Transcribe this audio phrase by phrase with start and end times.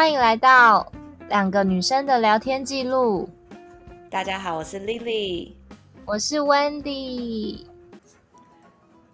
[0.00, 0.90] 欢迎来到
[1.28, 3.28] 两个女生的聊天记录。
[4.08, 5.52] 大家好，我是 Lily，
[6.06, 7.66] 我是 Wendy。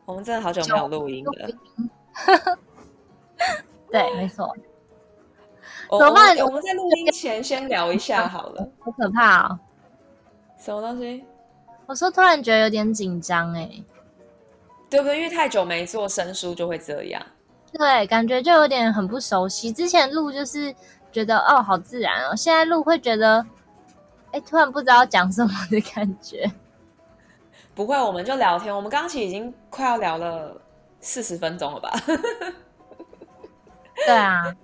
[0.04, 1.48] 我们真的好久没有录音了。
[3.90, 4.54] 对，没错。
[5.90, 6.36] 怎么办？
[6.36, 8.70] 我们在录音前先聊一下好了。
[8.78, 9.58] 好可怕哦！
[10.56, 11.24] 什么东西？
[11.86, 13.68] 我说突然觉得有点紧张哎。
[14.88, 15.16] 对不对？
[15.16, 17.20] 因为太久没做生疏，就会这样。
[17.76, 19.72] 对，感觉就有点很不熟悉。
[19.72, 20.74] 之前录就是
[21.12, 22.34] 觉得哦，好自然哦。
[22.34, 23.44] 现在录会觉得，
[24.32, 26.50] 哎，突然不知道讲什么的感觉。
[27.74, 28.74] 不会，我们就聊天。
[28.74, 30.60] 我们刚刚其实已经快要聊了
[31.00, 31.92] 四十分钟了吧？
[34.06, 34.54] 对啊。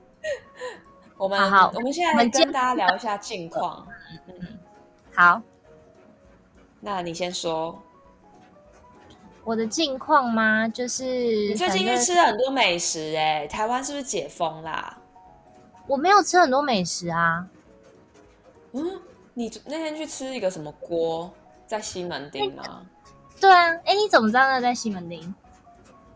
[1.19, 3.87] 我们好，好，我们现在来跟大家聊一下近况。
[4.29, 4.59] 嗯，
[5.15, 5.43] 好。
[6.81, 7.81] 那你先说。
[9.45, 10.69] 我的近况吗？
[10.69, 14.97] 就是你最近去吃了很多美食哎、欸，台湾是不是解封啦？
[15.89, 17.45] 我没有吃很多美食啊。
[18.71, 19.01] 嗯，
[19.35, 21.29] 你那天去吃一个什么锅，
[21.67, 22.87] 在西门町吗？
[23.41, 25.35] 对啊，哎，你怎么知道那在西门町？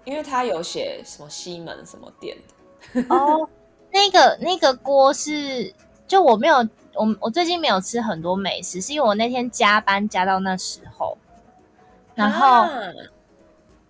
[0.05, 2.37] 因为他有写什么西门什么店
[2.95, 3.03] 的。
[3.13, 3.49] 哦，
[3.91, 5.75] 那个那个锅是，
[6.07, 6.59] 就我没有，
[6.95, 11.19] 我我最近没有吃很多美食，是因为我那天加班加到那时候，
[12.15, 12.47] 然后。
[12.47, 12.71] 啊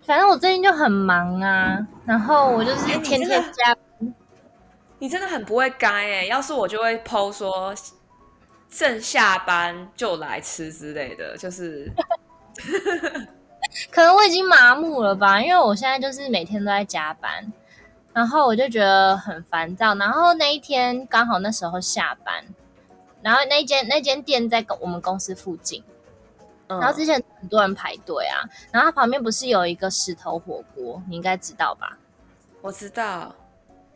[0.07, 3.85] 反正我最近就很忙啊，然后我就是天天加班。
[3.99, 4.12] 欸，
[5.01, 6.25] 你真的很不会该哎！
[6.27, 7.75] 要是我就会 po 说，
[8.71, 11.91] 正下班就来吃之类的，就是。
[13.91, 17.53] 可能我已经麻木了吧，因为我现在就是每天都在加班，
[18.12, 19.93] 然后我就觉得很烦躁。
[19.97, 22.45] 然后那一天刚好那时候下班，
[23.23, 25.83] 然后那间那间店在我们公司附近。
[26.69, 31.97] 然后之前很多人排队啊，然后它旁边不是有一个石头火锅，你应该知道吧？
[32.61, 33.33] 我知道，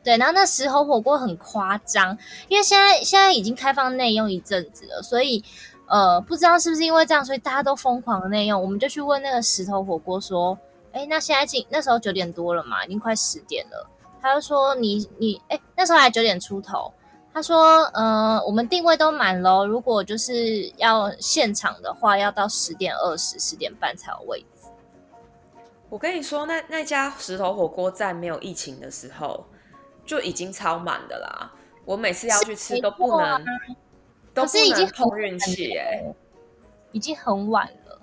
[0.05, 2.17] 对，然后那石头火锅很夸张，
[2.49, 5.43] 因为现在现在已经开放内用一阵子了，所以
[5.87, 8.63] 呃，不知道是不是因为这样，所以大家都疯狂的内用。
[8.63, 10.57] 我们就去问那个石头火锅说，
[10.93, 13.87] 哎，那现在进那时候九点多了嘛，已经快十点了，
[14.23, 16.93] 他就说你你哎，那时候还九点出头。
[17.33, 24.69] 他说：“呃，我们定位都满了，如果就是要现场的话，要到十点二十、十点半才有位置。”
[25.89, 29.47] 我跟你说，那那家石头火锅在没有疫情的时候
[30.05, 31.53] 就已经超满的啦。
[31.85, 33.43] 我每次要去吃都不能，啊、
[34.35, 36.03] 都是已经碰运气哎，
[36.91, 38.01] 已经很晚了。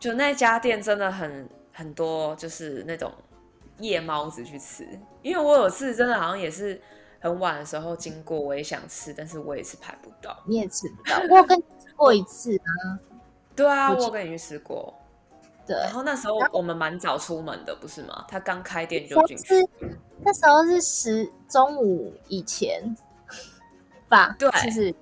[0.00, 3.12] 就那家店真的很很多，就是那种
[3.78, 4.88] 夜猫子去吃，
[5.20, 6.80] 因为我有次真的好像也是。
[7.20, 10.36] 很晚的时候经过，我也想吃，但是我也是排不到。
[10.46, 12.98] 你也吃不到，我有跟你吃过一次啊。
[13.56, 14.94] 对啊，我有跟你去吃过。
[15.66, 18.24] 对，然后那时候我们蛮早出门的，不是吗？
[18.28, 19.68] 他刚开店就进去。
[20.20, 22.96] 那时候是十中午以前
[24.08, 24.34] 吧？
[24.38, 24.94] 对，就是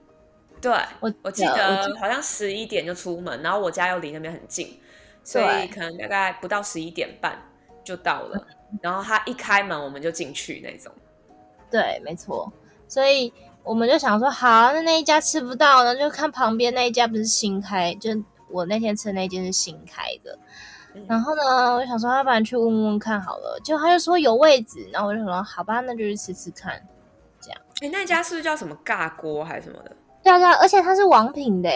[0.60, 0.72] 对。
[1.00, 4.81] 我我记得好像十一点就出门，然后我家又离那边很近，
[5.22, 7.41] 所以可能大概不到十一点半
[7.84, 8.47] 就到了。
[8.82, 10.91] 然后他一开门，我们就进去那种。
[11.71, 12.53] 对，没错，
[12.88, 13.32] 所以
[13.62, 18.10] 我们就想说，好，那那一家吃不到呢，就看旁边那一家不是新开，就
[18.49, 20.38] 我那天吃的那间是新开的。
[20.94, 23.60] 嗯、然后呢，我就想说，要不然去问问看好了。
[23.65, 26.81] 结果他就说有位置，然后我就说，好吧，那就去吃吃看。
[27.41, 29.91] 这样，哎那家是不是叫什么尬锅还是什么的？
[30.22, 31.69] 对啊，对啊，而且它是王品的。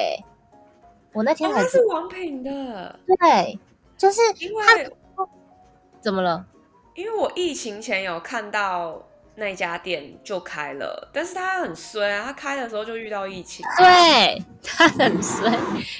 [1.12, 3.58] 我那天还、哦、是王品的，对，
[3.98, 4.64] 就是因为
[6.00, 6.46] 怎么了？
[6.94, 9.02] 因为我疫情前有看到。
[9.40, 12.24] 那家店就开了，但是他很衰啊！
[12.26, 15.50] 他开的时候就遇到疫情，对， 他很衰，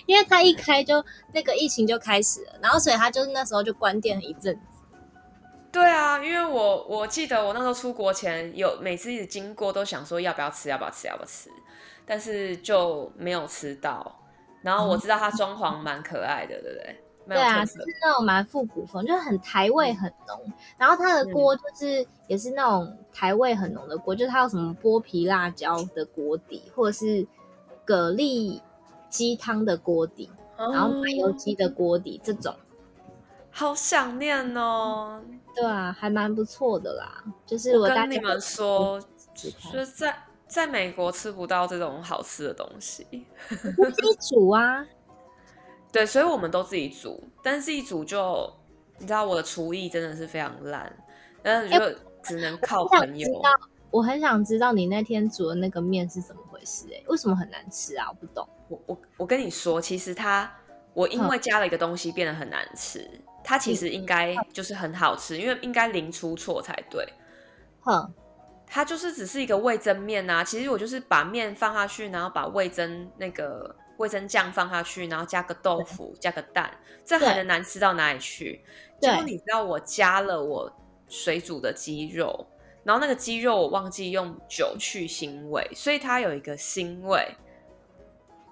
[0.04, 1.02] 因为他一开就
[1.32, 4.60] 那个疫情就开始了，然后所以他就是那时候就关店了一阵子。
[5.72, 11.48] 对啊，因为我我记得我那时候出国前有每次一直经过都想说要不要吃，要不要吃，要不要吃，
[12.04, 14.20] 但是就没有吃到。
[14.62, 17.04] 然后我知道他装潢蛮可爱的，对不对？
[17.36, 20.41] 对啊，是那种蛮复古风，就是很台味很浓。
[20.47, 27.27] 嗯、然后它的锅就是也是那种台味很浓的锅，就是它有什么剥皮辣椒的锅底，或者是
[27.86, 28.60] 蛤蜊
[29.09, 32.54] 鸡汤的锅底，嗯、然后麻油鸡的锅底这种。
[33.53, 35.21] 好想念哦！
[35.56, 37.24] 对啊，还蛮不错的啦。
[37.44, 39.00] 就是我跟你们说，
[39.34, 40.16] 就是在
[40.47, 43.04] 在美国吃不到这种好吃的东西，
[43.48, 44.86] 自己煮啊。
[45.92, 48.53] 对，所以我们都自己煮，但是自己煮就
[48.98, 50.91] 你知道我的厨艺真的是非常烂，
[51.42, 51.81] 但是就
[52.22, 53.28] 只能靠朋友。
[53.33, 53.42] 我，
[53.91, 56.87] 我很想知道你那天煮的那个面是怎么回事？
[56.92, 58.07] 哎，为什么很难吃啊？
[58.09, 58.48] 我不懂。
[58.69, 60.48] 我我我跟你说，其实它
[60.95, 63.04] 我因为加了一个东西变得很难吃，
[63.42, 67.04] 它其实应该就是很好吃，因为应该零出错才对。
[67.81, 68.13] 哼，
[68.66, 70.45] 它就是只是一个味增面呐。
[70.45, 76.70] 其实我就是把面放下去，然后把味增那个味噌酱放下去，然后加个豆腐，加个蛋，
[77.04, 78.64] 这还能难吃到哪里去？
[78.98, 80.72] 结果你知道我加了我
[81.06, 82.47] 水煮的鸡肉，
[82.82, 87.36] 然后那个鸡肉我忘记用酒去腥味，所以它有一个腥味。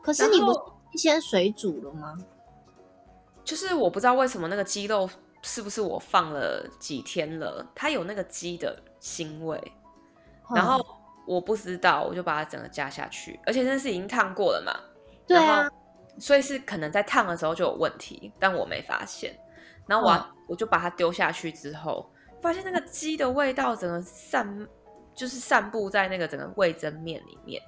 [0.02, 2.18] 可是你不先水煮了吗？
[3.42, 5.08] 就是我不知道为什么那个鸡肉
[5.42, 9.72] 是不是我放了几天了，它有那个鸡的腥味，
[10.54, 10.84] 然后
[11.26, 14.72] 我不知道，我就把它整个加下去，而且那是已经烫过了嘛，
[15.28, 15.68] 对啊，
[16.18, 19.38] 所以是可能在烫的时候就有问题，但我没发现，
[19.86, 22.10] 然后我我就把它丢下去之后，
[22.42, 24.66] 发现那个鸡的味道整个散，
[25.14, 27.62] 就是散布在那个整个味噌面里面。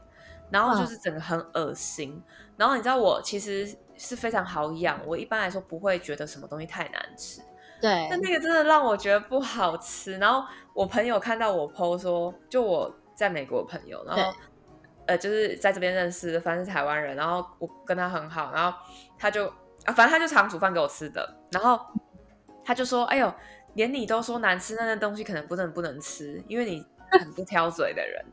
[0.53, 2.21] 然后就是整个很恶心，
[2.57, 7.41] 然后你知道我其实是非常好养，我一般来说不会觉得什么东西太难吃，
[7.81, 10.19] 对，但那个真的让我觉得不好吃。
[10.19, 14.35] 然后我朋友看到我 PO 说，就我在美国朋友，然后
[15.11, 18.79] 呃就是在这边认识的，反正是台湾人，然后我跟他很好，然后
[19.19, 19.47] 他就
[19.85, 21.81] 啊，反正他就常煮饭给我吃的，然后
[22.65, 23.35] 他就说，哎呦，
[23.75, 28.25] 连你都说难吃，那那东西可能不能不能吃，因为你很不挑嘴的人。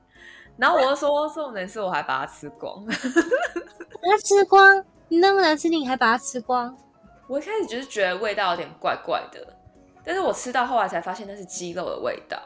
[0.56, 6.78] 然后我就说，重点是我还把它吃光， 把它吃光，你那么难吃，你还把它吃光？
[7.28, 9.44] 我一开始就是觉得味道有点怪怪的，
[10.04, 12.40] 但是我吃到后来才发现那是鸡肉的味道。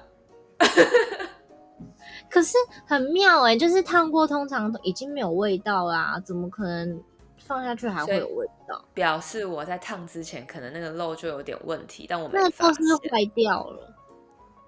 [2.31, 7.04] 可是很妙哎、欸，就是烫过，通常已经没有味道啦，怎么可能
[7.38, 8.83] 放下去还会有味道？
[8.94, 12.51] 表示我在烫之前可能那个肉就有点问题，但我没发现。
[12.60, 13.94] 那肉是不是坏掉了？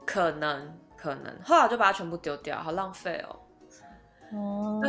[0.06, 0.78] 可能。
[0.96, 3.36] 可能后来就把它全部丢掉，好浪费哦！
[4.32, 4.82] 哦，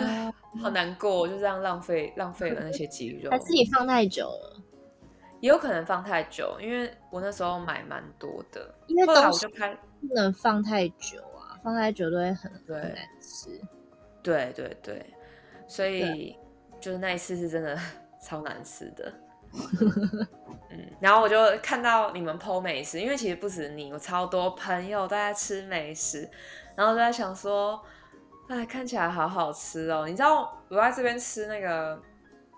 [0.62, 3.28] 好难过，就这样浪费浪费了那些鸡肉。
[3.32, 4.62] 还是你放太久了？
[5.40, 8.72] 也有可能放太久，因为我那时候买蛮多的。
[8.86, 11.33] 因为东西不能放太久啊，
[11.64, 13.60] 放太久都会很很难吃。
[14.22, 15.14] 对对对，
[15.66, 16.36] 所以
[16.78, 17.76] 就是那一次是真的
[18.22, 19.12] 超难吃的。
[20.70, 26.28] 嗯，然后我就看到你们 po 美食，因为其实不止你，我超多朋友都在吃美食，
[26.74, 27.80] 然后都在想说，
[28.48, 30.06] 哎，看起来好好吃哦。
[30.06, 32.00] 你知道我在这边吃那个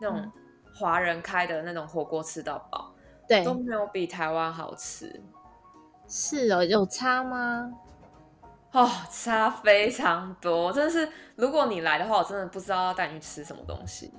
[0.00, 0.32] 那种
[0.74, 2.94] 华人开的那种火锅吃到饱，
[3.28, 5.22] 对，都没有比台湾好吃。
[6.08, 7.70] 是哦，有差吗？
[8.76, 11.08] 哦，差非常多，真的是。
[11.34, 14.12] 如果你来的话，我真的不知道要带你去吃什么东西。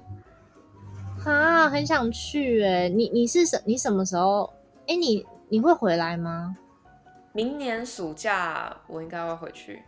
[1.24, 2.89] 啊，很想去哎！
[2.89, 4.51] 你你是什你什么时候？
[4.88, 6.57] 哎，你你会回来吗？
[7.33, 9.83] 明年暑假我应该会回去。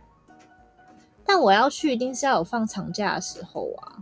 [1.24, 3.98] 但我要去，一定是要有放长假的时候啊！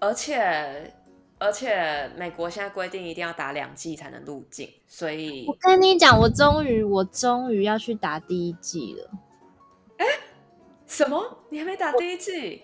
[0.00, 0.92] 而且
[1.38, 9.10] 而且，美国现在规定一定要打两剂才能入境，所以我跟你讲，我终于我终于要去打第一剂了。
[9.98, 10.06] 哎，
[10.86, 11.38] 什么？
[11.50, 12.62] 你还没打第一剂？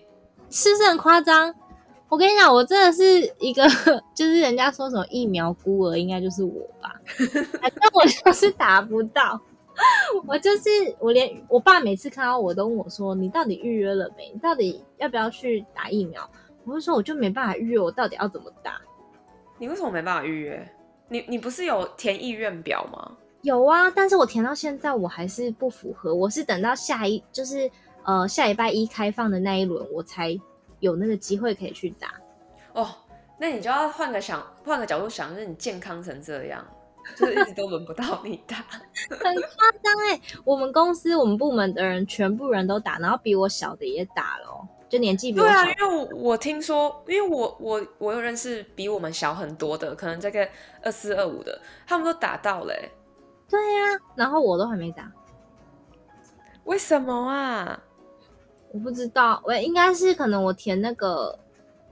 [0.49, 1.53] 是不是很夸张？
[2.07, 3.03] 我跟你讲，我真的是
[3.39, 3.63] 一个，
[4.15, 6.93] 就是人家说什么疫苗孤儿，应该就是我吧。
[7.59, 9.39] 反正我就是打不到，
[10.27, 14.29] 我就是我连我爸每次看到我都问我说：“你到底预约了没？
[14.31, 16.29] 你到底要不要去打疫苗？”
[16.63, 18.79] 我就说：“我就没办法预约，我到底要怎么打？”
[19.57, 20.71] 你为什么没办法预约？
[21.09, 23.17] 你你不是有填意愿表吗？
[23.45, 27.69] 有啊，但是我填到现在我还是不符合，我是等到下一就是
[28.03, 30.37] 呃下礼拜一开放的那一轮我才。
[30.81, 32.13] 有那个机会可以去打
[32.73, 32.87] 哦，
[33.39, 36.63] 那你就要换个想，换个角度想，就是你健康成这样，
[37.15, 38.57] 就是一直都轮不到你打，
[39.09, 40.21] 很夸张哎！
[40.43, 45.53] 我们公司我们部门的人全部人都打，然后比我小的也打了，就年纪比我小。
[45.63, 50.47] 对啊，因为我我听说，因为我我我有认识比我们小很多的，可能这个
[50.83, 52.91] 二四二五的，他们都打到嘞。
[53.49, 55.11] 对呀、啊，然后我都还没打，
[56.63, 57.79] 为什么啊？
[58.71, 61.37] 我不知道，我应该是可能我填那个，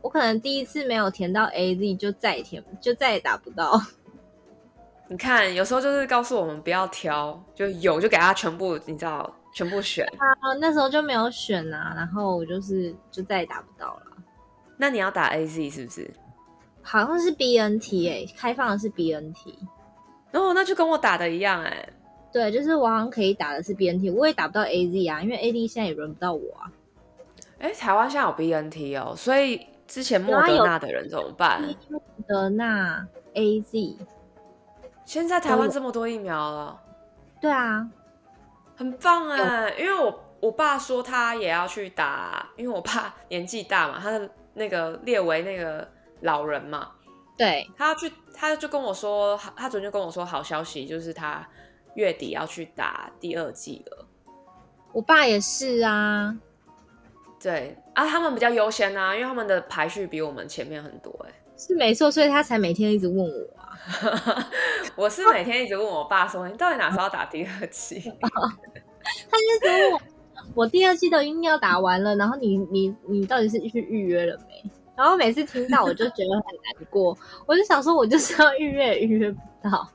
[0.01, 3.81] 我可能第一次没有填到 AZ，就再也填就再也打不到。
[5.07, 10.05] 你看，有时候就是告诉我们不要挑，就有就给他全部，你知道，全部选。
[10.17, 14.01] 啊，那时候就没有选啊，然后我就是就再也打不到了。
[14.75, 16.11] 那你要打 AZ 是不是？
[16.81, 18.89] 好像是 BNT 哎、欸，开放的是
[20.33, 21.93] 哦，那就跟我打的一样哎、欸。
[22.31, 26.71] 对，就是我好像可以打的是 BNT，我也打不到 AZ 啊，因为 AD 现在也轮不到我啊。
[27.59, 31.61] 哎，台湾现在有 BNT 哦，所以之前莫德纳的人怎么办？
[31.89, 33.95] 莫德纳 AZ，
[35.05, 36.81] 现在台湾这么多疫苗了。
[37.39, 37.87] 对啊，
[38.75, 45.87] 很棒哎，因为我我爸说他也要去打，因为我爸 年纪大嘛，他的那个列为那个
[46.21, 46.89] 老人嘛，
[47.37, 51.47] 对，他要去，他就跟我说，他昨天就跟我说好消息，就是他。
[51.95, 54.07] 月底要去打第二季了，
[54.93, 56.35] 我爸也是啊。
[57.39, 61.35] 对啊，他们比较优先啊，因为他们的排序比我们前面很多哎、欸。
[61.55, 63.77] 是没错，所以他才每天一直问我啊。
[64.97, 70.01] 我是每天一直问我爸说：“你到底哪时候打第二季？” 他就问我
[70.65, 74.63] ：“我第二季都已经要打完了，然后你你你到底是去预约了没？”
[74.95, 79.89] 然后每次听到我就觉得很难过，我就想说，我就是要预约预约不到。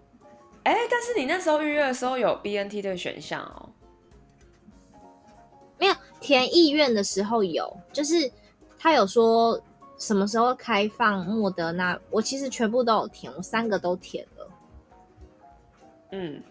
[0.64, 3.68] 哎、欸，但是你那时候预约的时候有 BNT 这个选项哦？
[5.78, 8.30] 没有，填意愿的时候有，就是
[8.78, 9.60] 他有说
[9.98, 14.48] 什么时候开放莫德纳，我其实全部都有填，我三个都填了。
[16.12, 16.42] 嗯，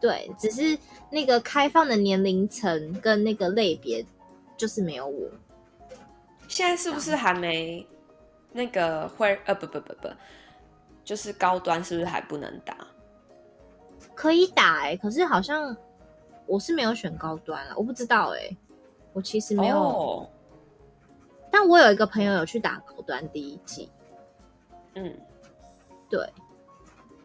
[0.00, 0.78] 对，只是
[1.10, 4.04] 那个开放的年龄层跟那个类别
[4.56, 5.30] 就是没有我。
[6.56, 7.86] 现在是不是还没
[8.50, 10.08] 那个会呃不不不不，
[11.04, 12.74] 就是高端是不是还不能打？
[14.14, 15.76] 可以打哎、欸，可是好像
[16.46, 18.56] 我是没有选高端了，我不知道哎、欸，
[19.12, 19.76] 我其实没有。
[19.76, 20.26] Oh.
[21.50, 23.90] 但我有一个朋友有去打高端第一季，
[24.94, 25.14] 嗯，
[26.08, 26.26] 对，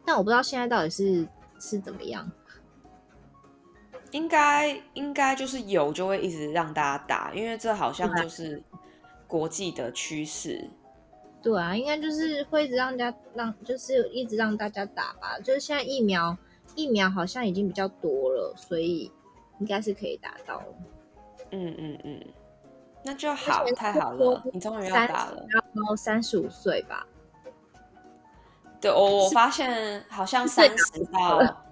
[0.04, 1.26] 但我不知道现在到底是
[1.58, 2.30] 是怎么样。
[4.12, 8.62] 应该应该就是有就会一直让大家打，因为这好像就是。
[9.32, 10.70] 国际的趋势，
[11.42, 15.40] 对啊，应该就是会一直让大家让，就是一直让大家打吧。
[15.40, 16.38] 就是现在疫苗
[16.76, 19.10] 疫苗好像已经比较多了，所以
[19.60, 20.62] 应该是可以打到。
[21.52, 22.26] 嗯嗯嗯，
[23.06, 25.48] 那就好，太好了，你终于要打了。
[25.74, 27.08] 然后三十五岁吧？
[28.82, 31.64] 对，我我发现好像三十到，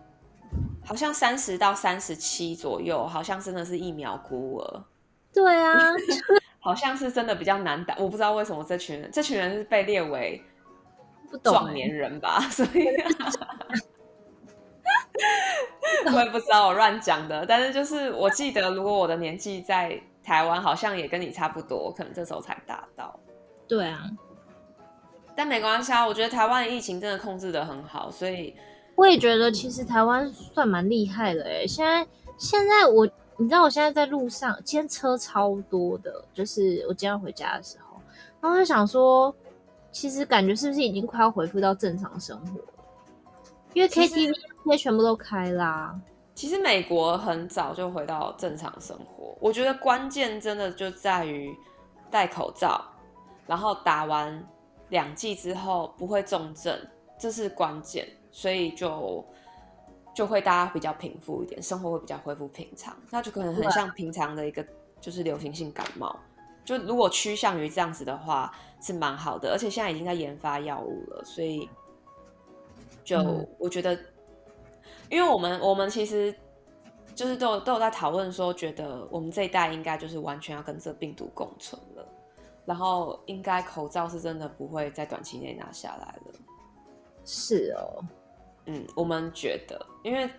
[0.86, 4.84] 好像三十到三十七左右，好像真的是疫苗孤儿。
[5.34, 5.76] 对啊。
[6.60, 10.44] 好像是真的比较难打，我不知道为什么这群人，这群人是被列为
[11.42, 12.40] 壮年人吧？
[12.52, 12.86] 所以
[16.14, 17.46] 我也不知道 我乱讲的。
[17.46, 23.18] 但是就是我记得，如果我的年纪在台湾，好像也跟你差不多，可能这时候才达到。
[23.68, 24.04] 对啊，
[25.36, 28.54] 但没关系啊，我觉得台湾的疫情真的控制的很好，所以
[28.96, 31.66] 我也觉得其实台湾算蛮厉害的哎。
[31.66, 32.06] 现在
[32.38, 33.08] 现在我。
[33.42, 37.96] 你知道我现在在路上，今天车超多的，就是我今天要回家的时候，
[38.42, 39.34] 然后我就想说，
[39.94, 42.68] 其实感觉是不是已经快要恢复到正常生活了？
[43.74, 45.98] 因为 KTV 那些全部都开啦。
[46.36, 51.56] 其实美国很早就回到正常生活，我觉得关键真的就在于
[52.12, 52.84] 戴口罩，
[53.48, 54.46] 然后打完
[54.90, 56.78] 两剂之后不会重症，
[57.18, 59.26] 这是关键，所以就。
[60.20, 64.62] 就会大家比较平复一点，生活会比较恢复平常，那就可能很像平常的一个
[65.00, 66.14] 就是流行性感冒。
[66.66, 71.70] 就如果趋向于这样子的话，是蛮好的，而且现在已经在研发药物了，所以
[73.02, 74.06] 就我觉得，嗯、
[75.10, 76.36] 因为我们我们其实
[77.16, 82.06] 就是都有都有在讨论说，觉得我们这一代应该就是完全要跟这病毒共存了，
[82.66, 86.34] 然后应该口罩是真的不会在短期内拿下来了。
[87.24, 88.04] 是哦。
[88.72, 90.30] 嗯，我们觉得，因为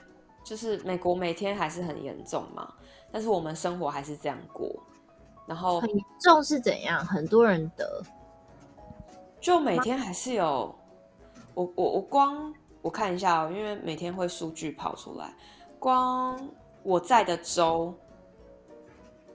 [0.45, 2.73] 就是美国每天还是很严重嘛，
[3.11, 4.71] 但是我们生活还是这样过，
[5.47, 7.05] 然后很严重是怎样？
[7.05, 8.01] 很多人得，
[9.41, 10.73] 就每天还是有，
[11.55, 15.35] 我我我光我看一下哦，因为每天会数据跑出来，
[15.81, 16.39] 光
[16.85, 17.93] 我在的州，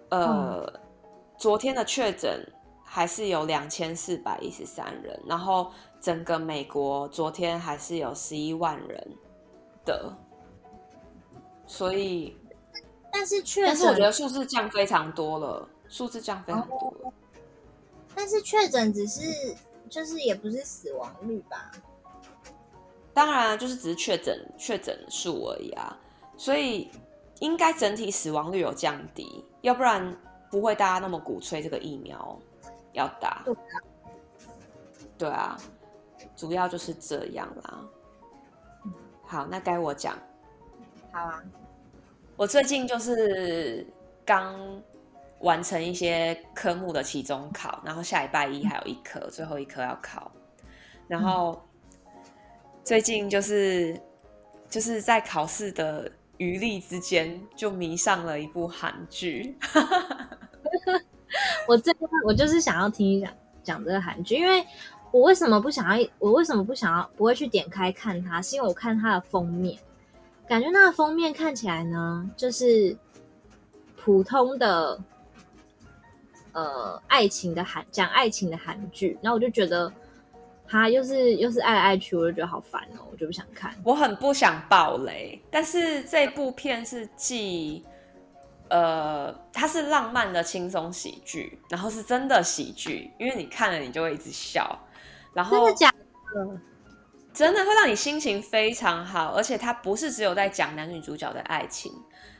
[0.07, 0.79] 呃，嗯、
[1.37, 2.41] 昨天的确诊
[2.95, 5.69] 还是有两千四百一十三人，然后。
[6.01, 9.11] 整个美国昨天还是有十一万人
[9.83, 10.15] 的，
[11.65, 12.37] 所以，
[13.11, 17.11] 但是确诊，但是我觉得数字降非常多了，数字降非常多了。
[18.13, 19.55] 但是确诊只是
[19.89, 21.71] 就是也不是死亡率吧？
[23.11, 25.97] 当然，就是只是确诊确诊数而已啊，
[26.37, 26.91] 所以
[27.39, 30.15] 应该整体死亡率有降低，要不然
[30.51, 32.37] 不会大家那么鼓吹这个疫苗
[32.95, 33.45] 要打。
[35.17, 35.57] 对啊。
[36.35, 37.79] 主要就是这样啦。
[39.23, 40.17] 好，那该我讲。
[41.11, 41.41] 好啊。
[42.35, 43.87] 我最近就是
[44.25, 44.53] 刚
[45.39, 50.29] 完成一些科目的期中考，然后下礼拜一还有一科，嗯、最后一科要考。
[51.07, 51.65] 然后
[52.83, 53.97] 最近就是
[54.69, 59.57] 就是在考试的余力之间，就迷上了一部韩剧。
[61.67, 61.91] 我这
[62.25, 63.31] 我就是想要听一讲
[63.63, 64.65] 讲这个韩剧，因为。
[65.11, 66.09] 我为什么不想要？
[66.19, 67.09] 我为什么不想要？
[67.15, 69.79] 不会去点开看它，是因为我看它的封面，
[70.45, 72.97] 感觉那个封面看起来呢，就是
[73.95, 74.99] 普通的
[76.51, 79.89] 呃爱情的韩讲爱情的韩剧，然后我就觉得
[80.67, 83.73] 它又是又是爱来爱去，我就觉得好烦哦，我就不想看。
[83.85, 87.85] 我很不想爆雷，但是这部片是继
[88.69, 94.77] 呃，它是浪漫的轻松喜剧，然后是真的喜剧，因为你看了你就会一直笑，
[95.33, 95.91] 然后真的假
[96.33, 96.59] 的？
[97.33, 101.91] 真的会让你心情非常好，而且它不是只有在讲男女主角的爱情，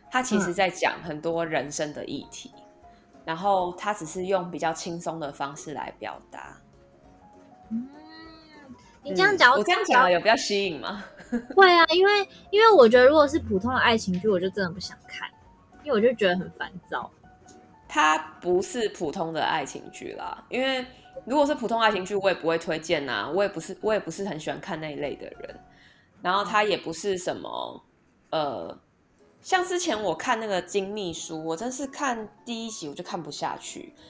[0.10, 2.64] 它其实在讲很多人生的议题，嗯、
[3.26, 6.58] 然后它只是用比较轻松的方式来表达。
[7.72, 7.90] 嗯，
[9.04, 11.04] 你这样讲、嗯，我这样讲有比较吸引吗？
[11.58, 15.30] 会啊，因为因为我觉得如果是普通的爱情剧，我就真的不想看，
[15.86, 17.10] 因为我就觉得很烦躁。
[17.88, 20.86] 它不是普通的爱情剧啦，因为
[21.24, 23.30] 如果是普通爱情剧，我也不会推荐呐、啊。
[23.30, 25.60] 我也不是，我也不是很喜欢看那一类的人。
[26.22, 27.84] 然后它也不是什么
[28.32, 28.78] 呃，
[29.42, 33.94] 像之前我看那个《金秘书》，我真是看第一集我就看不下去。《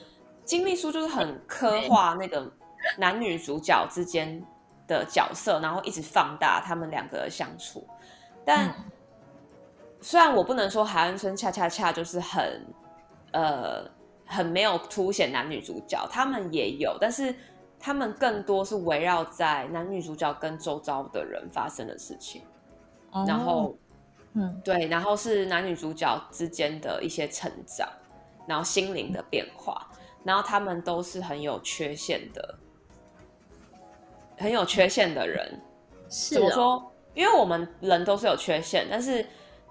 [0.44, 2.50] 金秘书》就是很刻画那个
[2.96, 4.42] 男女主角之间
[4.88, 7.86] 的角色，然后一直放大他们两个的相处。
[8.44, 8.74] 但
[10.06, 12.64] 虽然我不能说海岸村恰恰恰就是很
[13.32, 13.84] 呃
[14.24, 17.34] 很没有凸显男女主角，他们也有，但是
[17.76, 22.40] 他们更多是围绕在男女主角跟周遭的人发生的事情。
[23.10, 23.76] 哦、然后，
[24.34, 27.88] 嗯，对，然后是男女主角之间的一些成长，
[28.46, 29.90] 然后心灵的变化，
[30.22, 32.54] 然后他们都是很有缺陷的。
[34.38, 35.60] 很有缺陷的人，
[36.08, 36.92] 是怎么说？
[37.12, 39.26] 因为我们人都是有缺陷，但是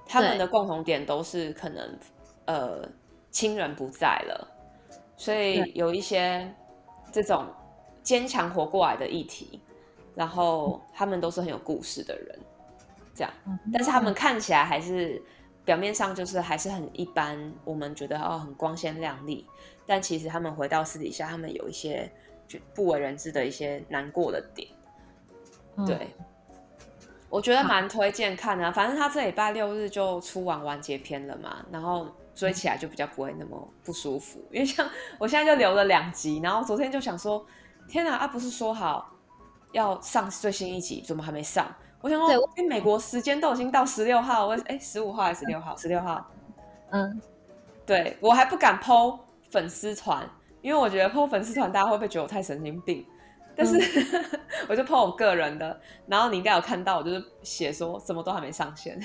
[0.05, 1.99] 他们的共同点都是可能
[2.45, 2.87] 呃
[3.31, 4.47] 亲人不在了，
[5.17, 6.49] 所以有一些
[7.11, 7.45] 这种
[8.03, 9.59] 坚强活过来的议题，
[10.13, 12.39] 然后他们都是很有故事的人，
[13.13, 13.31] 这样，
[13.73, 15.21] 但是他们看起来还是
[15.63, 19.45] 表面上就是还是很一般，我们觉得哦很光鲜亮丽，
[19.85, 22.11] 但其实他们回到私底下，他们有一些。
[22.75, 24.69] 不为人知的一些难过的点，
[25.77, 26.15] 嗯、对，
[27.35, 28.71] 我觉得蛮推荐看的、啊。
[28.71, 34.39] 反正他这礼拜六日就出完完结篇了嘛，然后追起来就比较不会那么不舒服。
[34.51, 37.45] 因为像我现在就留了两集，然后昨天就想说，
[37.89, 39.11] 天哪，啊不是说好
[39.73, 41.67] 要上最新一集，怎么还没上？
[41.99, 45.75] 我想说，因为美国时间都已经到十六号，我哎十五号还是十六号？
[45.75, 46.25] 十六号。
[46.91, 47.21] 嗯，
[47.85, 50.25] 对我还不敢 po 粉丝团。
[50.61, 53.05] 因为我觉得 po 粉丝团，大家会不会觉得我太神经病？
[53.55, 58.99] 但是、嗯、 我就 po 我个人的，然后你应该有看到，我就是写说什么都还没上线。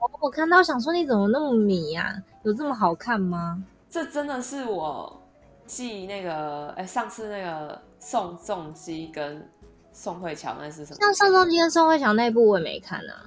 [0.00, 2.22] 我 我看到想说你怎么那么迷呀、啊？
[2.42, 3.62] 有这么好看吗？
[3.88, 5.22] 这真的是我
[5.66, 9.48] 记那个哎，上次那个宋仲基跟
[9.92, 10.98] 宋慧乔那是什么？
[11.00, 13.24] 像宋仲基跟宋慧乔那部我也没看啊。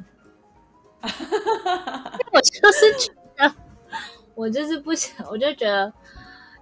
[2.31, 3.51] 我就是觉得，
[4.35, 5.91] 我就是不想，我就觉得。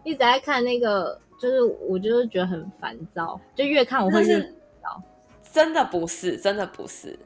[0.06, 5.02] 一直在看那个，就是我就是觉得很烦躁，就越看我会越烦躁。
[5.52, 7.18] 真的不是，真的不是。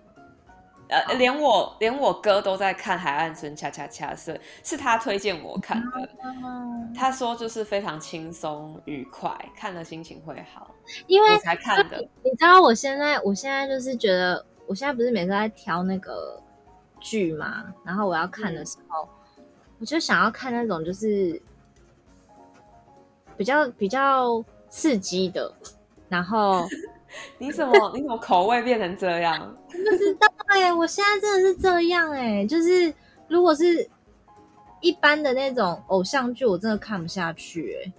[0.90, 6.10] 呃，连我连我哥都在看《海岸村恰恰恰》，是是他推荐我看的。
[6.24, 10.70] 嗯、他说就是非常轻松愉快，看了心情会好。
[11.08, 12.08] 因为我才看的。
[12.24, 16.40] 你知道我现在，我现在就是觉得，我现在不是每次在挑那个
[17.00, 19.44] 剧嘛，然后我要看的时候，嗯、
[19.80, 21.42] 我就想要看那种就是。
[23.38, 25.54] 比较比较刺激的，
[26.10, 26.66] 然后
[27.38, 29.56] 你怎么你怎么口味变成这样？
[29.68, 32.94] 不知道哎、欸，我现在真的是这样哎、欸，就是
[33.28, 33.88] 如果是
[34.82, 37.94] 一般的那种偶像剧，我真的看不下去哎、欸。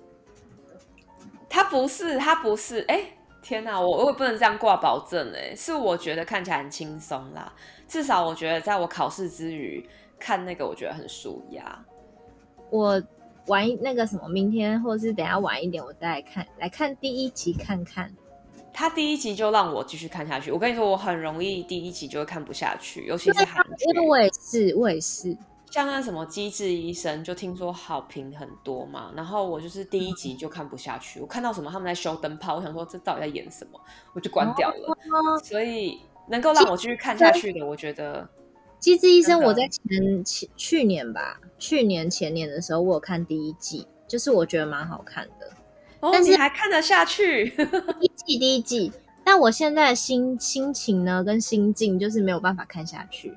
[1.48, 7.52] 他不是，他不是，哎、欸，天哪，我我也不能这样挂保证哎、欸，是我觉得看起来很轻松啦，
[7.86, 11.84] 至少我觉得在我考试之余看那个，我觉得很舒压。
[12.70, 13.02] 我。
[13.46, 18.12] 晚一那个什么，明天或者是等下晚一点，我再来看，来看第一集看看。
[18.72, 20.50] 他第一集就让我继续看下去。
[20.50, 23.84] 我跟你说，我很容易第一集就会看不下去，尤其是韩剧。
[23.86, 25.36] 因为我也是，我也是。
[25.70, 31.20] 像那什么《机智医生》，就听说好评很多嘛，然后我就是第一集就看不下去。
[31.20, 33.80] 嗯、我看到什么他们在修灯泡，我想说这到底在演什么，
[34.12, 34.90] 我就关掉了。
[34.90, 38.28] 哦、所以能够让我继续看下去的，我觉得。
[38.84, 45.50] 机智医生，我在前前去年吧，去年前年的时候，我有看第一季，就是我觉得蛮好看的。
[46.00, 47.48] 哦，但是你还看得下去？
[47.98, 48.92] 第一季第一季，
[49.24, 53.32] 但我现在的心心情呢，跟心境就是没有办法看下去。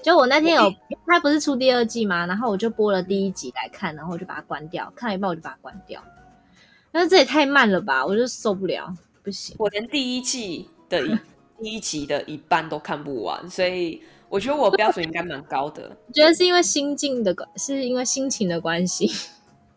[0.00, 0.74] 就我那天有，
[1.06, 2.24] 他不是出第二季吗？
[2.24, 6.02] 然后我就播了第一集来看，然后我就把它关掉，看了一半我就把它关掉。
[6.90, 8.90] 但是这也太慢了吧，我就受不了，
[9.22, 9.54] 不行。
[9.58, 11.18] 我连第一季的一
[11.62, 14.00] 第一集的一半都看不完，所以。
[14.28, 15.96] 我觉得我标准应该蛮高的。
[16.06, 19.10] 我觉得是因为心境的关，是因为心情的关系。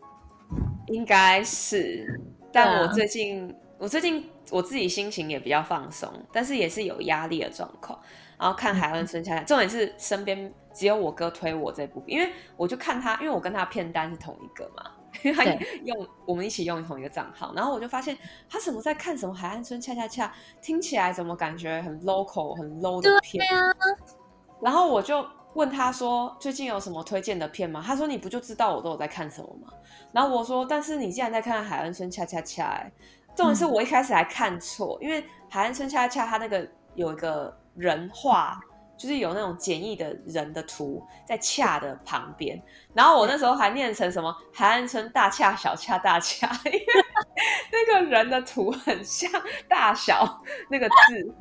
[0.88, 7.98] 应该是，但我最近，啊、我最近我自己心情也比较放松，但是也是有压力的状况。
[8.38, 14.92] 然后看海岸村恰恰，重点是身边只有我哥推我这部，因为我就看他，因为我跟他片单是同一个嘛，
[15.24, 15.46] 因为他
[15.86, 18.18] 用我们一起用同一个账号，然后我就发现
[18.50, 23.62] 他怎么在看什么海岸村恰恰恰，听起来怎么感觉很 local 很 low 的片，对啊，
[24.62, 27.84] 然后我就问他说最近有什么推荐的片吗？
[27.86, 29.74] 他说你不就知道我都有在看什么吗？
[30.14, 32.92] 然后我说但是你竟然在看海岸村恰恰恰，哎，
[33.36, 38.60] 重点是我一开始还看错，嗯、因为海岸村恰恰恰他那个有一个人画。
[38.98, 42.62] 就是有那种简易的人的图在恰的旁边，
[42.94, 46.86] 然后我那时候还念成什么海岸村大恰小恰大恰，因为
[47.72, 49.28] 那个人的图很像
[49.68, 51.36] 大小那个字，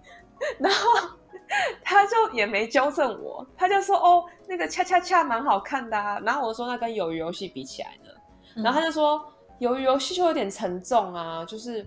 [0.59, 1.11] 然后
[1.82, 9.20] 他就也没纠正我，他就说哦那个恰恰恰蛮好看的啊，然后我说那跟鱿鱼游戏比起来呢，然后他就说
[9.58, 11.86] 鱿鱼游戏就有点沉重啊，就是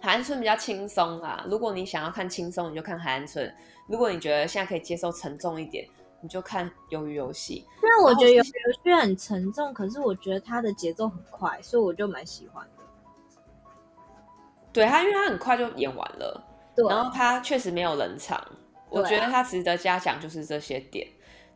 [0.00, 3.52] 海岸村比较轻松啊，如果你想要看轻松，你就看海岸村。
[3.88, 5.84] 如果你觉得现在可以接受沉重一点，
[6.20, 7.66] 你就看鱿鱼游戏。
[7.80, 12.82] 虽然我觉得鱿鱼游戏很沉重，可是我觉得它的节奏很快，所以我就蛮喜欢的。
[14.72, 16.44] 对，它，因为它很快就演完了，
[16.76, 18.40] 对，然后它确实没有冷场，
[18.90, 21.06] 我觉得它值得嘉奖就是这些点。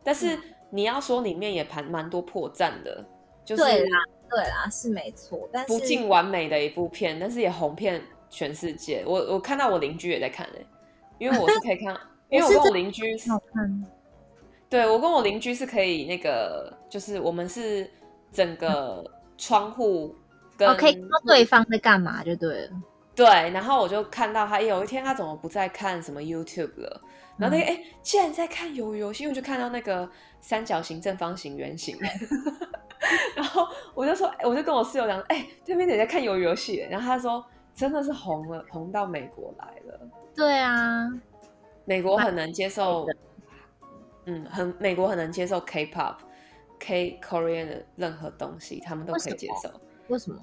[0.03, 0.37] 但是
[0.69, 3.05] 你要说里面也盘蛮多破绽的，
[3.45, 9.03] 就是对啦，对啦，是没错，但是不尽完美的一部片，但是也红遍全世界。
[9.05, 10.65] 我我看到我邻居也在看嘞，
[11.19, 11.95] 因为我是可以看。
[12.29, 13.29] 因为我跟我邻居是，
[14.67, 17.87] 对，我跟我邻居是可以那个，就是我们是
[18.31, 19.05] 整个
[19.37, 20.15] 窗户
[20.57, 22.69] 跟，可以看到对方在干嘛就对了。
[23.15, 27.01] 对，然后我就看到他有一天他怎么不再看什么 YouTube 了，
[27.37, 31.97] 然后那个哎，竟然在看鱿鱼游戏，我就看到那个三角形、正方形、圆形，
[33.35, 37.45] 然后我就说，我就跟我室友讲，哎，对面也在看鱿鱼游戏，然后他说
[37.75, 39.99] 真的是红了，红到美国来了。
[40.35, 41.07] 对啊。
[41.85, 43.05] 美国很能接受，
[44.25, 46.15] 嗯，很美国很能接受 K-pop、
[46.79, 49.69] K Korean 的任何东西，他们都可以接受。
[50.07, 50.39] 为什么？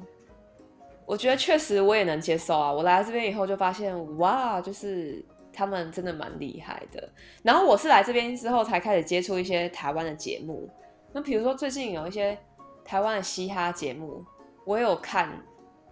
[1.10, 2.72] 我觉得确实我也能接受啊！
[2.72, 5.20] 我来这边以后就发现，哇，就是
[5.52, 7.08] 他们真的蛮厉害的。
[7.42, 10.70] 然后我是来这边之后才开始接触一些台湾的节目，
[11.12, 12.38] 那比如说最近有一些
[12.84, 14.24] 台湾的嘻哈节目，
[14.64, 15.28] 我有看，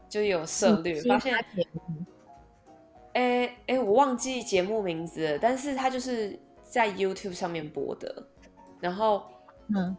[0.09, 1.35] 就有涉猎，发现。
[1.35, 1.43] 哎
[3.15, 8.25] 哎、欸欸，我忘记节目名字了，但是他就是在 YouTube 上面播的。
[8.79, 9.25] 然后，
[9.75, 9.97] 嗯，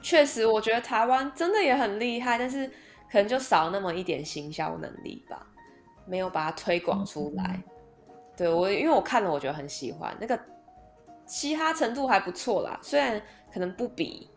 [0.00, 2.70] 确实，我觉得台湾真的也很厉害，但是
[3.10, 5.46] 可能就少那么一点行销能力吧，
[6.06, 7.62] 没有把它推广出来。
[7.66, 10.38] 嗯、对我，因为我看了，我觉得很喜欢，那个
[11.26, 13.20] 嘻哈程度还不错啦，虽然
[13.52, 14.28] 可能不比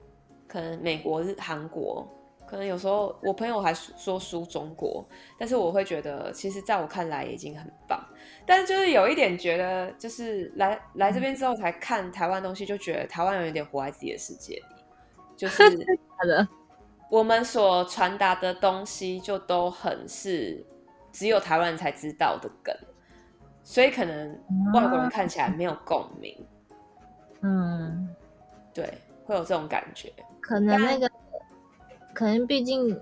[0.47, 2.07] 可能美国、日韩国。
[2.47, 5.07] 可能有时候我朋友还说输中国，
[5.39, 8.05] 但是我会觉得，其实在我看来已经很棒。
[8.45, 14.83] 但是就是有一点觉得，就是来来这边之后才看台湾东西，就觉得台湾人有点活在自己的世界里，
[15.37, 15.63] 就是
[17.11, 20.65] 我们所传达的东西就都很是
[21.11, 22.73] 只有台湾人才知道的梗，
[23.65, 24.39] 所以可能
[24.73, 26.33] 外国人看起来没有共鸣。
[27.41, 28.07] 嗯，
[28.73, 30.09] 对，会有这种感觉。
[30.39, 31.11] 可能那个。
[32.13, 33.01] 可能毕竟，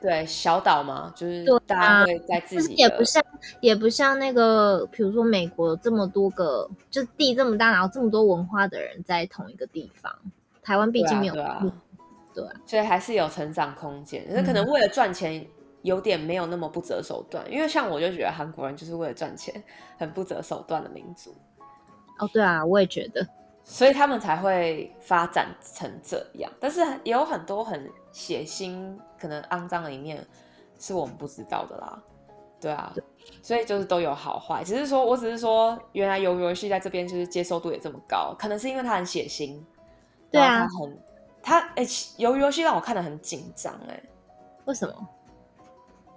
[0.00, 3.24] 对小岛嘛，就是大家会在自己、啊、也不像
[3.60, 10.14] 也不像那个，比如说美国有这么多个，就地这么大，然后这么多文化的人在同一个地方。
[10.62, 11.72] 台湾毕竟没有，对，啊，啊
[12.34, 14.24] 对啊，所以还是有成长空间。
[14.28, 15.46] 那可能为了赚钱，
[15.82, 17.44] 有点没有那么不择手段。
[17.46, 19.62] 嗯、因为像我就觉得韩国人就是为了赚钱，
[19.98, 21.34] 很不择手段的民族。
[22.18, 23.26] 哦，对啊，我也觉得。
[23.66, 30.22] 所以他们才会发展成这样，但是也有很多很血腥、可能肮脏的一面
[30.78, 32.02] 是我们不知道的啦。
[32.60, 33.02] 对啊，对，
[33.42, 39.58] 所以就是都有好坏，只是说我只是说，原来游游戏在这边就是接受度也这么高，可能是因为它很血腥。
[40.30, 40.98] 对啊，它很，
[41.44, 44.02] 它哎，鱿鱼游戏让我看得很紧张哎，
[44.64, 45.08] 为什么？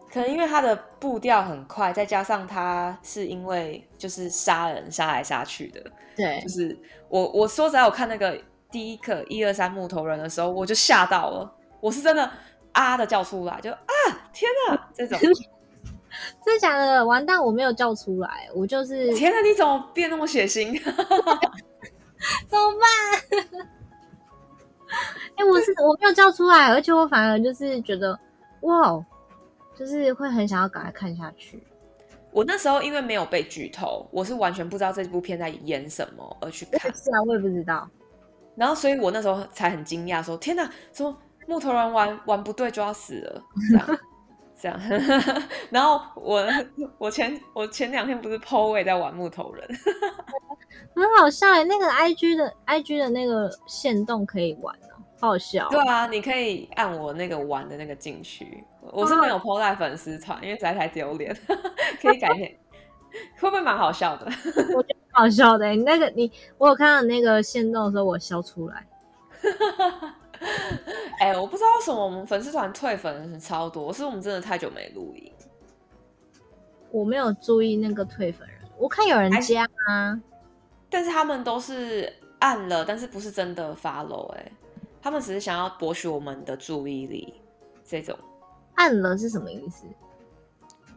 [0.10, 5.84] 可能因为他的步调很快，再加上他是因为就是杀人杀来杀去的，
[6.16, 6.76] 对，就是
[7.10, 12.32] 我我说实在，我看那个第一课一二三木头人的时候，我就吓到了，我是真的
[12.72, 13.78] 啊的叫出来，就啊
[14.32, 15.20] 天哪，这种
[16.44, 17.06] 真的假的？
[17.06, 20.74] 完蛋，我没有叫出来，我就是天哪，你怎么变那么血腥？
[22.48, 23.70] 怎么办？
[25.38, 28.20] 哎、欸，我是我没有叫出来，而且我反而就是觉得
[28.62, 29.04] 哇。
[29.78, 31.64] 就是会很想要赶快看下去。
[32.32, 36.92] 我那时候因为没有被剧透，我是完全不知道这部片在演什么而去看。
[36.96, 37.88] 是啊，我也不知道。
[38.56, 43.44] 然后，所以我那时候才很惊讶，说：“天哪，说木头人玩玩不对就要死了。”
[44.60, 45.44] 这样，这样。
[45.70, 46.44] 然后我
[46.98, 49.64] 我前我前两天不是 po 我也在玩木头人。
[50.96, 55.68] 很好笑哎，那个 I G 的 I G 的那个线动可以玩哦，好好笑。
[55.70, 61.36] 对啊，你可以按我那个玩的那个进去，我是没有 po 在粉丝团，因为实在太丢脸。
[62.02, 62.58] 可以改天，
[63.40, 64.26] 会不会蛮好笑的？
[64.76, 68.88] 我觉得好笑的，你那个你，我有看到那个限动的时候，我笑出来。
[71.20, 75.32] 哎、欸，我不知道为什么我们粉丝团退粉的人超多，是我们真的太久没录音。
[76.92, 80.22] 我没有注意那个退粉人，我看有人加啊，
[80.90, 84.52] 但是他们都是按了，但是不是真的 follow 哎、欸，
[85.08, 87.34] 他们只是想要博取我们的注意力，
[87.86, 88.14] 这种
[88.76, 89.86] 按了是什么意思？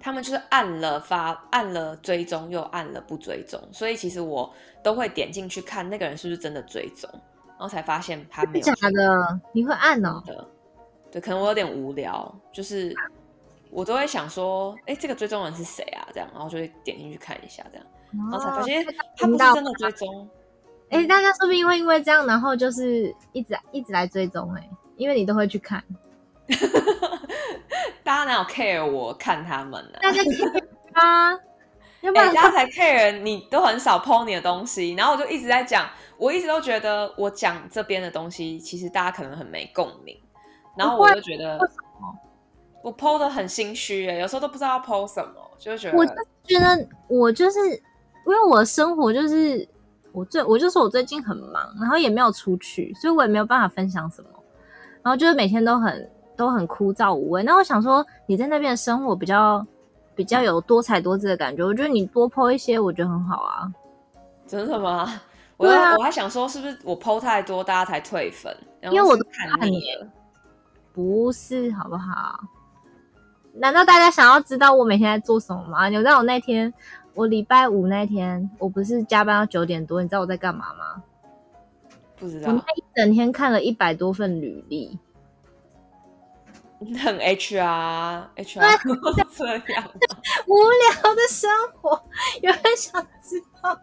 [0.01, 7.09] 他们就是按了发，按了追踪，又按了不追踪，所以其实我都会点进去看那个人是不是真的追踪。
[7.51, 10.21] 然后才发现他没有假的，你会按哦？
[10.27, 10.45] 的，
[11.13, 12.93] 对，可能我有点无聊，就是
[13.71, 16.09] 我都会想说，哎，这个追踪人是谁啊？
[16.13, 17.87] 这样，然后就会点进去看一下，这样，
[18.29, 18.85] 然后才发现
[19.17, 20.29] 他不是真的追踪。
[20.91, 25.83] 哎，大家说不定会因为这样，然后就是一直一直来追踪，哎，因为你都会去看。
[28.05, 29.99] 大家哪有 care 我看他们呢？
[30.03, 31.33] 大家 care 啊，
[32.01, 35.89] 要不然 大家才 care 你都很少 po 你的东西，然后我就一直在讲。
[36.19, 40.15] 我一直都觉得我讲这边的东西，其实大家可能很没共鸣，
[40.77, 41.59] 然后我就觉得
[42.83, 46.13] 我 po 的很心虚哎，有时候都不知道要 po 什么，就觉得我就
[46.45, 49.67] 觉得我就是因为我的生活就是
[50.13, 54.29] 我最我就说我最近很忙，然后也没有出去，所以我也没有办法分享什么，
[55.03, 57.43] 然后就是每天都很都很枯燥无味。
[57.43, 59.65] 那我想说你在那边的生活比较
[60.15, 63.73] 比较有多彩多姿的感觉，我觉得你多 po 一些，我觉得很好啊。
[64.47, 65.21] 真的吗？
[65.57, 68.57] 我还我还想说，是不是我 po 太多，大家才退粉？
[68.83, 70.09] 因为我都看你了，
[70.93, 72.41] 不是好不好？
[73.53, 75.89] 难道大家想要知道我每天在做什么吗？
[75.89, 76.73] 你知道我那天，
[77.15, 80.03] 我礼拜五那天，我不是加班到九点多？
[80.03, 81.03] 你知道我在干嘛吗？
[82.17, 82.49] 不知道。
[82.49, 84.99] 我那一整天看了一百多份履历，
[86.81, 89.91] 很 HR HR 这样
[90.47, 92.03] 无聊的生活，
[92.43, 93.79] 有人想知道？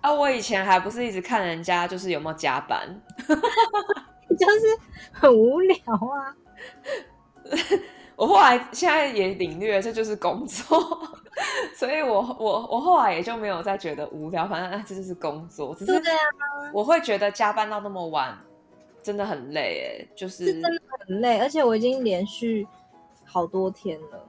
[0.00, 0.12] 啊！
[0.12, 4.78] 我以前还不是一直看人家就是有没有加班， 就是
[5.10, 6.36] 很无聊啊。
[8.14, 10.78] 我后来现在也领略这就是工作，
[11.74, 15.74] 所以我我我后来也就没有再觉得无聊，反正啊这就是工作。
[15.74, 15.92] 只是
[16.72, 18.36] 我会觉得加班到那么晚
[19.02, 20.70] 真的很累，哎，就是，是真的
[21.06, 22.66] 很累，而且我已经连续
[23.24, 24.26] 好多天了。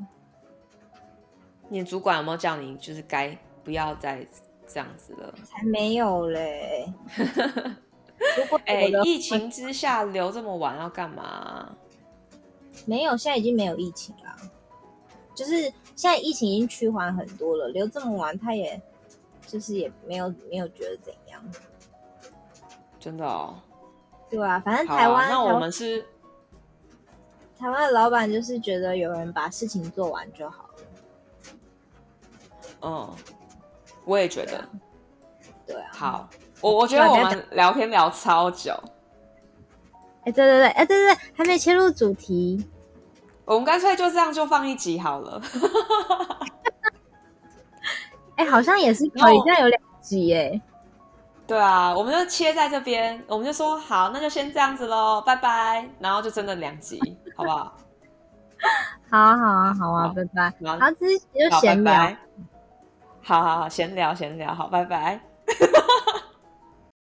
[1.69, 4.25] 你主管有没有叫你就是该不要再？
[4.65, 6.91] 这样子了，才没有嘞！
[8.65, 11.75] 哎、欸，疫情之下留这么晚要干嘛？
[12.85, 14.22] 没有，现在已经没有疫情了，
[15.35, 15.61] 就是
[15.95, 18.81] 现在疫情已经趋缓很多了，留这么晚，他也
[19.47, 21.41] 就是也没有没有觉得怎样。
[22.99, 23.55] 真的哦？
[24.29, 26.05] 对啊，反正台湾、啊、那我们是
[27.59, 30.73] 台湾的老板，就是觉得有人把事情做完就好了。
[32.81, 33.15] 嗯。
[34.05, 34.61] 我也觉得，
[35.65, 35.89] 对啊。
[35.93, 38.73] 好，我我觉得我们聊天聊超久。
[40.25, 42.67] 哎，对对对，哎，对对对，还没切入主题。
[43.45, 45.41] 我们干脆就这样就放一集好了。
[48.35, 50.61] 哎，好像也是可以，现在有两集哎。
[51.45, 55.87] 对啊，我们就切在这边，我们就说好，那就先这样子喽，拜拜。
[55.99, 56.99] 然后就真的两集，
[57.35, 57.75] 好不好？
[59.11, 60.53] 好啊，好啊，好啊，拜拜。
[60.59, 62.15] 然后自己就闲聊。
[63.21, 65.19] 好好好，闲聊闲聊，好，拜拜。